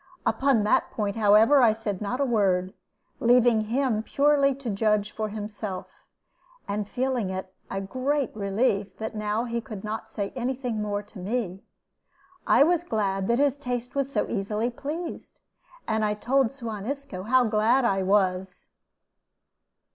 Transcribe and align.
Upon 0.25 0.63
that 0.63 0.89
point, 0.89 1.15
however, 1.15 1.61
I 1.61 1.73
said 1.73 2.01
not 2.01 2.19
a 2.19 2.25
word, 2.25 2.73
leaving 3.19 3.65
him 3.65 4.01
purely 4.01 4.55
to 4.55 4.71
judge 4.71 5.11
for 5.11 5.29
himself, 5.29 6.05
and 6.67 6.89
feeling 6.89 7.29
it 7.29 7.53
a 7.69 7.81
great 7.81 8.35
relief 8.35 8.97
that 8.97 9.13
now 9.15 9.43
he 9.43 9.61
could 9.61 9.83
not 9.83 10.09
say 10.09 10.33
any 10.35 10.55
thing 10.55 10.81
more 10.81 11.03
to 11.03 11.19
me. 11.19 11.61
I 12.47 12.63
was 12.63 12.83
glad 12.83 13.27
that 13.27 13.37
his 13.37 13.59
taste 13.59 13.93
was 13.93 14.11
so 14.11 14.27
easily 14.27 14.71
pleased, 14.71 15.39
and 15.87 16.03
I 16.03 16.15
told 16.15 16.51
Suan 16.51 16.87
Isco 16.87 17.21
how 17.21 17.43
glad 17.43 17.85
I 17.85 18.01
was. 18.01 18.69